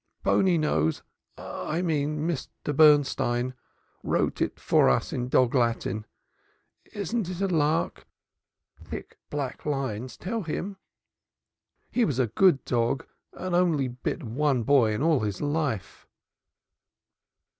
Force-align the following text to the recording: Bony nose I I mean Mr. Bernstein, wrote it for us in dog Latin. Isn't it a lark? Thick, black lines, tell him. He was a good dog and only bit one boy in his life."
Bony 0.23 0.57
nose 0.57 1.03
I 1.37 1.77
I 1.77 1.81
mean 1.83 2.27
Mr. 2.27 2.75
Bernstein, 2.75 3.53
wrote 4.01 4.41
it 4.41 4.59
for 4.59 4.89
us 4.89 5.13
in 5.13 5.29
dog 5.29 5.53
Latin. 5.53 6.07
Isn't 6.91 7.29
it 7.29 7.39
a 7.39 7.47
lark? 7.47 8.07
Thick, 8.83 9.19
black 9.29 9.63
lines, 9.63 10.17
tell 10.17 10.41
him. 10.41 10.77
He 11.91 12.03
was 12.03 12.17
a 12.17 12.25
good 12.25 12.65
dog 12.65 13.05
and 13.33 13.53
only 13.55 13.89
bit 13.89 14.23
one 14.23 14.63
boy 14.63 14.95
in 14.95 15.01
his 15.23 15.39
life." 15.39 16.07